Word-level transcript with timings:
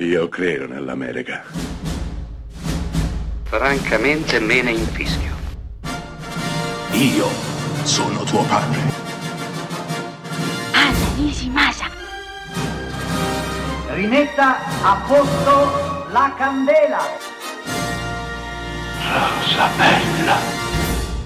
Io 0.00 0.28
credo 0.28 0.68
nell'America. 0.68 1.42
Francamente 3.42 4.38
me 4.38 4.62
ne 4.62 4.70
infischio. 4.70 5.34
Io 6.92 7.26
sono 7.82 8.22
tuo 8.22 8.44
padre. 8.44 8.78
Anna 10.72 11.14
Nishimasa. 11.16 11.90
Rimetta 13.88 14.84
a 14.84 15.04
posto 15.04 16.12
la 16.12 16.32
candela. 16.38 17.00
Rosa 19.02 19.68
bella. 19.76 20.36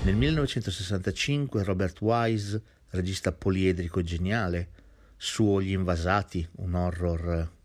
Nel 0.02 0.16
1965 0.16 1.62
Robert 1.62 2.00
Wise, 2.00 2.62
regista 2.88 3.32
poliedrico 3.32 4.00
e 4.00 4.02
geniale, 4.02 4.68
suo 5.18 5.60
Gli 5.60 5.72
Invasati, 5.72 6.48
un 6.52 6.72
horror 6.72 7.60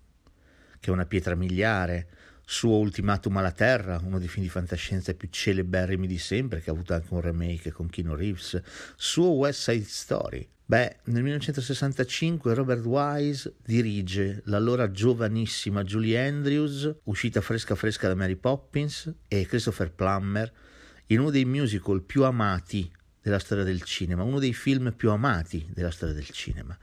che 0.79 0.89
è 0.89 0.93
una 0.93 1.05
pietra 1.05 1.35
miliare, 1.35 2.07
suo 2.45 2.77
Ultimatum 2.77 3.35
alla 3.37 3.51
Terra, 3.51 3.99
uno 4.01 4.19
dei 4.19 4.29
film 4.29 4.45
di 4.45 4.49
fantascienza 4.49 5.13
più 5.13 5.27
celeberrimi 5.29 6.07
di 6.07 6.17
sempre, 6.17 6.61
che 6.61 6.69
ha 6.69 6.73
avuto 6.73 6.93
anche 6.93 7.13
un 7.13 7.19
remake 7.19 7.71
con 7.71 7.89
Keanu 7.89 8.15
Reeves, 8.15 8.61
suo 8.95 9.31
West 9.31 9.69
Side 9.69 9.83
Story. 9.83 10.47
Beh, 10.63 10.97
nel 11.05 11.23
1965 11.23 12.53
Robert 12.53 12.85
Wise 12.85 13.53
dirige 13.63 14.41
l'allora 14.45 14.91
giovanissima 14.91 15.83
Julie 15.83 16.25
Andrews, 16.25 16.93
uscita 17.03 17.41
fresca 17.41 17.75
fresca 17.75 18.07
da 18.07 18.15
Mary 18.15 18.35
Poppins, 18.35 19.13
e 19.27 19.45
Christopher 19.45 19.91
Plummer, 19.91 20.51
in 21.07 21.19
uno 21.19 21.29
dei 21.29 21.45
musical 21.45 22.01
più 22.01 22.23
amati 22.23 22.89
della 23.21 23.39
storia 23.39 23.63
del 23.65 23.81
cinema, 23.83 24.23
uno 24.23 24.39
dei 24.39 24.53
film 24.53 24.93
più 24.93 25.09
amati 25.11 25.69
della 25.73 25.91
storia 25.91 26.15
del 26.15 26.29
cinema. 26.29 26.77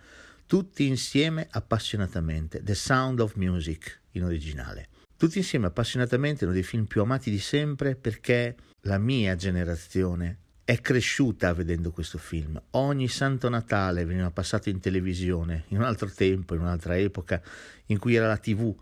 Tutti 0.46 0.86
insieme 0.86 1.48
appassionatamente, 1.50 2.62
The 2.62 2.74
Sound 2.74 3.20
of 3.20 3.34
Music 3.36 4.00
in 4.12 4.24
originale. 4.24 4.88
Tutti 5.16 5.38
insieme 5.38 5.66
appassionatamente 5.66 6.44
uno 6.44 6.52
dei 6.52 6.62
film 6.62 6.84
più 6.84 7.00
amati 7.00 7.30
di 7.30 7.38
sempre 7.38 7.96
perché 7.96 8.54
la 8.82 8.98
mia 8.98 9.36
generazione 9.36 10.38
è 10.62 10.80
cresciuta 10.82 11.54
vedendo 11.54 11.92
questo 11.92 12.18
film. 12.18 12.60
Ogni 12.72 13.08
santo 13.08 13.48
Natale 13.48 14.04
veniva 14.04 14.30
passato 14.30 14.68
in 14.68 14.80
televisione, 14.80 15.64
in 15.68 15.78
un 15.78 15.84
altro 15.84 16.10
tempo, 16.10 16.54
in 16.54 16.60
un'altra 16.60 16.98
epoca, 16.98 17.40
in 17.86 17.98
cui 17.98 18.14
era 18.14 18.26
la 18.26 18.36
TV 18.36 18.74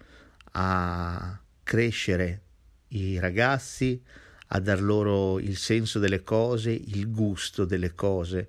a 0.54 1.40
crescere 1.62 2.42
i 2.88 3.20
ragazzi, 3.20 4.02
a 4.48 4.58
dar 4.58 4.82
loro 4.82 5.38
il 5.38 5.56
senso 5.56 6.00
delle 6.00 6.24
cose, 6.24 6.72
il 6.72 7.08
gusto 7.08 7.64
delle 7.64 7.94
cose 7.94 8.48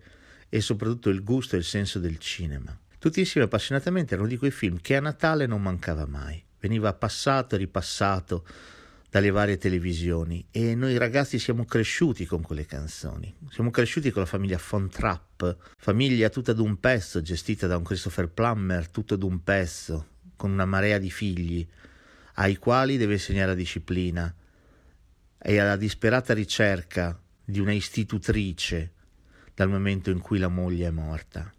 e 0.49 0.61
soprattutto 0.61 1.09
il 1.09 1.23
gusto 1.23 1.55
e 1.55 1.59
il 1.59 1.63
senso 1.63 1.99
del 1.99 2.17
cinema. 2.17 2.75
Tutti 3.03 3.19
insieme 3.19 3.47
appassionatamente 3.47 4.13
erano 4.13 4.29
di 4.29 4.37
quei 4.37 4.49
film 4.49 4.79
che 4.79 4.95
a 4.95 5.01
Natale 5.01 5.45
non 5.45 5.61
mancava 5.61 6.05
mai 6.05 6.41
veniva 6.61 6.93
passato 6.93 7.53
e 7.53 7.57
ripassato 7.57 8.45
dalle 9.09 9.29
varie 9.29 9.57
televisioni 9.57 10.47
e 10.49 10.73
noi 10.73 10.97
ragazzi 10.97 11.37
siamo 11.37 11.65
cresciuti 11.65 12.25
con 12.25 12.41
quelle 12.41 12.65
canzoni. 12.65 13.35
Siamo 13.49 13.71
cresciuti 13.71 14.09
con 14.09 14.21
la 14.21 14.27
famiglia 14.29 14.57
Von 14.69 14.89
Trapp, 14.89 15.43
famiglia 15.75 16.29
tutta 16.29 16.53
d'un 16.53 16.79
pezzo, 16.79 17.21
gestita 17.21 17.67
da 17.67 17.75
un 17.75 17.83
Christopher 17.83 18.29
Plummer 18.29 18.87
tutto 18.87 19.17
d'un 19.17 19.43
pezzo, 19.43 20.07
con 20.37 20.51
una 20.51 20.63
marea 20.63 20.97
di 20.97 21.11
figli, 21.11 21.67
ai 22.35 22.55
quali 22.55 22.95
deve 22.95 23.15
insegnare 23.15 23.47
la 23.47 23.53
disciplina 23.53 24.33
e 25.39 25.57
alla 25.57 25.75
disperata 25.75 26.33
ricerca 26.33 27.21
di 27.43 27.59
una 27.59 27.73
istitutrice 27.73 28.93
dal 29.53 29.67
momento 29.67 30.09
in 30.09 30.19
cui 30.21 30.39
la 30.39 30.47
moglie 30.47 30.87
è 30.87 30.91
morta. 30.91 31.53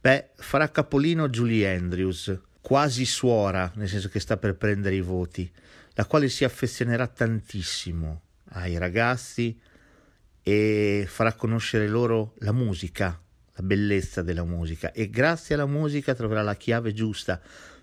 Beh, 0.00 0.30
farà 0.36 0.70
capolino 0.70 1.28
Julie 1.28 1.74
Andrews, 1.74 2.38
quasi 2.60 3.04
suora, 3.04 3.70
nel 3.74 3.88
senso 3.88 4.08
che 4.08 4.20
sta 4.20 4.36
per 4.36 4.56
prendere 4.56 4.94
i 4.94 5.00
voti, 5.00 5.50
la 5.94 6.06
quale 6.06 6.28
si 6.28 6.44
affezionerà 6.44 7.06
tantissimo 7.06 8.22
ai 8.50 8.78
ragazzi 8.78 9.58
e 10.42 11.04
farà 11.08 11.32
conoscere 11.34 11.88
loro 11.88 12.34
la 12.38 12.52
musica, 12.52 13.20
la 13.52 13.62
bellezza 13.62 14.22
della 14.22 14.44
musica 14.44 14.92
e 14.92 15.08
grazie 15.08 15.54
alla 15.54 15.66
musica 15.66 16.14
troverà 16.14 16.42
la 16.42 16.56
chiave 16.56 16.92
giusta 16.92 17.40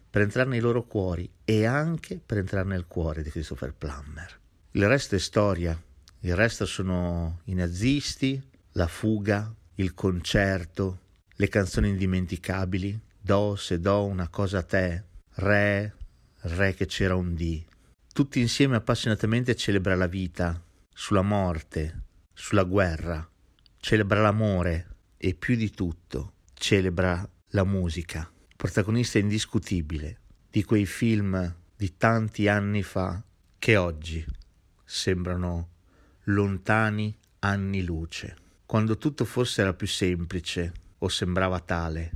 per 0.09 0.21
entrare 0.21 0.49
nei 0.49 0.59
loro 0.59 0.83
cuori 0.85 1.29
e 1.45 1.65
anche 1.65 2.19
per 2.23 2.37
entrare 2.37 2.67
nel 2.67 2.85
cuore 2.85 3.23
di 3.23 3.29
Christopher 3.29 3.73
Plummer. 3.73 4.39
Il 4.71 4.87
resto 4.87 5.15
è 5.15 5.19
storia, 5.19 5.79
il 6.19 6.35
resto 6.35 6.65
sono 6.65 7.41
i 7.45 7.53
nazisti, 7.53 8.41
la 8.73 8.87
fuga, 8.87 9.53
il 9.75 9.93
concerto, 9.93 10.99
le 11.41 11.47
canzoni 11.47 11.89
indimenticabili, 11.89 13.01
Do 13.19 13.55
se 13.55 13.79
do 13.79 14.05
una 14.05 14.27
cosa 14.29 14.59
a 14.59 14.63
te, 14.63 15.03
re, 15.37 15.95
re 16.41 16.73
che 16.75 16.85
c'era 16.85 17.15
un 17.15 17.33
dì. 17.33 17.65
Tutti 18.13 18.39
insieme 18.39 18.75
appassionatamente 18.75 19.55
celebra 19.55 19.95
la 19.95 20.05
vita, 20.05 20.61
sulla 20.93 21.23
morte, 21.23 22.03
sulla 22.31 22.61
guerra, 22.61 23.27
celebra 23.79 24.21
l'amore 24.21 24.97
e 25.17 25.33
più 25.33 25.55
di 25.55 25.71
tutto 25.71 26.33
celebra 26.53 27.27
la 27.53 27.63
musica, 27.63 28.31
protagonista 28.55 29.17
indiscutibile 29.17 30.19
di 30.47 30.63
quei 30.63 30.85
film 30.85 31.55
di 31.75 31.97
tanti 31.97 32.47
anni 32.49 32.83
fa 32.83 33.19
che 33.57 33.77
oggi 33.77 34.23
sembrano 34.85 35.69
lontani 36.25 37.17
anni 37.39 37.83
luce, 37.83 38.35
quando 38.67 38.97
tutto 38.97 39.25
forse 39.25 39.61
era 39.61 39.73
più 39.73 39.87
semplice 39.87 40.73
o 41.03 41.09
sembrava 41.09 41.59
tale 41.59 42.11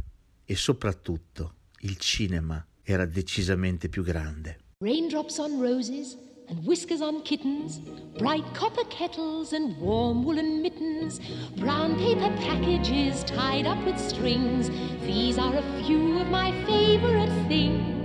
e 0.45 0.55
soprattutto 0.55 1.53
il 1.81 1.97
cinema 1.97 2.65
era 2.83 3.05
decisamente 3.05 3.89
più 3.89 4.03
grande. 4.03 4.59
Raindrops 4.79 5.37
on 5.39 5.59
roses 5.59 6.17
and 6.47 6.63
whiskers 6.65 7.01
on 7.01 7.21
kittens, 7.23 7.79
bright 8.17 8.45
copper 8.53 8.85
kettles 8.87 9.53
and 9.53 9.75
warm 9.79 10.23
woolen 10.23 10.61
mittens, 10.61 11.19
brown 11.57 11.95
paper 11.95 12.29
packages 12.45 13.23
tied 13.23 13.65
up 13.65 13.83
with 13.85 13.97
strings. 13.97 14.69
These 15.01 15.39
are 15.39 15.55
a 15.55 15.83
few 15.83 16.19
of 16.19 16.27
my 16.29 16.51
favorite 16.65 17.31
things. 17.47 18.04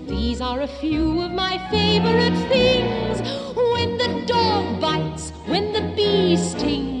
These 0.11 0.41
are 0.41 0.59
a 0.59 0.67
few 0.67 1.21
of 1.21 1.31
my 1.31 1.57
favorite 1.71 2.37
things. 2.49 3.21
When 3.55 3.97
the 3.97 4.25
dog 4.27 4.81
bites, 4.81 5.31
when 5.45 5.71
the 5.71 5.83
bee 5.95 6.35
stings, 6.35 7.00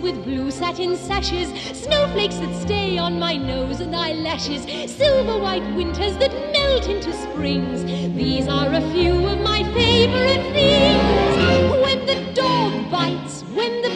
With 0.00 0.24
blue 0.24 0.50
satin 0.50 0.96
sashes, 0.96 1.48
snowflakes 1.72 2.36
that 2.36 2.54
stay 2.60 2.98
on 2.98 3.18
my 3.18 3.36
nose 3.36 3.80
and 3.80 3.94
eyelashes, 3.94 4.64
silver 4.90 5.38
white 5.38 5.66
winters 5.74 6.16
that 6.18 6.32
melt 6.52 6.88
into 6.88 7.12
springs. 7.12 7.84
These 8.14 8.48
are 8.48 8.72
a 8.72 8.80
few 8.92 9.26
of 9.26 9.40
my 9.40 9.62
favorite 9.74 10.42
things. 10.52 11.82
When 11.82 12.06
the 12.06 12.32
dog 12.34 12.90
bites, 12.90 13.42
when 13.54 13.82
the 13.82 13.95